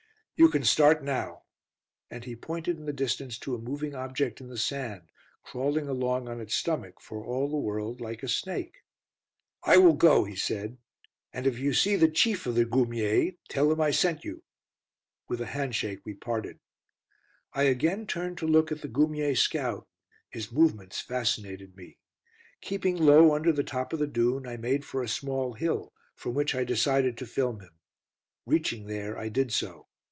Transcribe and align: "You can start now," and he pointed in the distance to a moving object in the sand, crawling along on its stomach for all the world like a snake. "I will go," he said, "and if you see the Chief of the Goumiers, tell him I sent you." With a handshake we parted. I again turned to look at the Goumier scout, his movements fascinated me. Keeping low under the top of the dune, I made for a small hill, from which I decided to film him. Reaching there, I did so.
"You 0.37 0.49
can 0.49 0.63
start 0.63 1.03
now," 1.03 1.43
and 2.09 2.23
he 2.25 2.35
pointed 2.35 2.75
in 2.77 2.85
the 2.85 2.93
distance 2.93 3.37
to 3.37 3.53
a 3.53 3.59
moving 3.61 3.93
object 3.93 4.41
in 4.41 4.47
the 4.47 4.57
sand, 4.57 5.03
crawling 5.43 5.87
along 5.87 6.27
on 6.27 6.41
its 6.41 6.55
stomach 6.55 6.99
for 6.99 7.23
all 7.23 7.47
the 7.47 7.57
world 7.59 8.01
like 8.01 8.23
a 8.23 8.27
snake. 8.27 8.77
"I 9.63 9.77
will 9.77 9.93
go," 9.93 10.23
he 10.23 10.35
said, 10.35 10.79
"and 11.31 11.45
if 11.45 11.59
you 11.59 11.75
see 11.75 11.95
the 11.95 12.07
Chief 12.09 12.47
of 12.47 12.55
the 12.55 12.65
Goumiers, 12.65 13.35
tell 13.49 13.71
him 13.71 13.79
I 13.79 13.91
sent 13.91 14.23
you." 14.25 14.41
With 15.27 15.41
a 15.41 15.45
handshake 15.45 15.99
we 16.05 16.15
parted. 16.15 16.57
I 17.53 17.63
again 17.65 18.07
turned 18.07 18.39
to 18.39 18.47
look 18.47 18.71
at 18.71 18.81
the 18.81 18.89
Goumier 18.89 19.37
scout, 19.37 19.87
his 20.27 20.51
movements 20.51 21.01
fascinated 21.01 21.75
me. 21.77 21.99
Keeping 22.61 22.97
low 22.97 23.35
under 23.35 23.51
the 23.53 23.63
top 23.63 23.93
of 23.93 23.99
the 23.99 24.07
dune, 24.07 24.47
I 24.47 24.57
made 24.57 24.85
for 24.85 25.03
a 25.03 25.07
small 25.07 25.53
hill, 25.53 25.93
from 26.15 26.33
which 26.33 26.55
I 26.55 26.63
decided 26.63 27.15
to 27.19 27.27
film 27.27 27.59
him. 27.59 27.75
Reaching 28.47 28.87
there, 28.87 29.15
I 29.15 29.29
did 29.29 29.53
so. 29.53 29.87